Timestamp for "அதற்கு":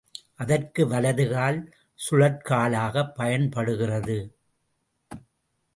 0.35-0.87